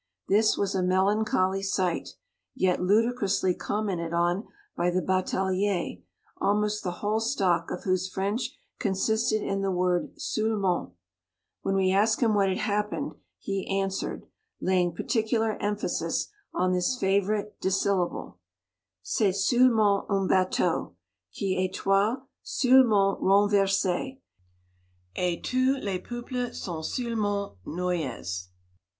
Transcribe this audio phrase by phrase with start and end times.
[0.27, 2.15] This was a melancholy sight,
[2.55, 6.01] yet ludicrously commented on by the batalier;
[6.37, 10.93] almost the whole stock of whose French con sisted in the word settlement.
[11.61, 14.25] When we asked him what had happened, he answered,
[14.59, 18.39] laying particular emphasis on this favourite dissyllable,
[19.03, 20.95] C'esi settlement un bateau,
[21.31, 24.17] quietoit settlement renversee,
[25.15, 28.47] et tous les peuples sont settle ment noyes.